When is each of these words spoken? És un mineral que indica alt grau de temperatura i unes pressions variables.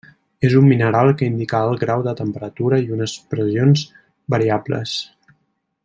És 0.47 0.53
un 0.59 0.63
mineral 0.69 1.09
que 1.19 1.27
indica 1.31 1.59
alt 1.65 1.83
grau 1.83 2.05
de 2.07 2.13
temperatura 2.21 2.79
i 2.87 2.89
unes 2.97 3.15
pressions 3.35 3.85
variables. 4.37 4.99